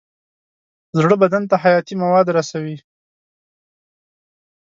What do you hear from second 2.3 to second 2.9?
رسوي.